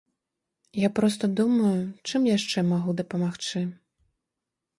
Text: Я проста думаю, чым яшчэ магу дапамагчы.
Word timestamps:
Я 0.83 0.89
проста 0.99 1.29
думаю, 1.39 1.73
чым 2.07 2.21
яшчэ 2.37 2.65
магу 2.71 2.91
дапамагчы. 3.03 3.61